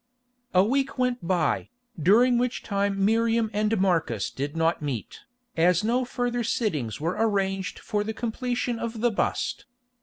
A 0.55 0.63
week 0.63 0.97
went 0.97 1.27
by, 1.27 1.69
during 2.01 2.39
which 2.39 2.63
time 2.63 3.05
Miriam 3.05 3.51
and 3.53 3.79
Marcus 3.79 4.31
did 4.31 4.57
not 4.57 4.81
meet, 4.81 5.19
as 5.55 5.83
no 5.83 6.05
further 6.05 6.43
sittings 6.43 6.99
were 6.99 7.17
arranged 7.19 7.77
for 7.77 8.03
the 8.03 8.11
completion 8.11 8.79
of 8.79 9.01
the 9.01 9.11
bust. 9.11 9.67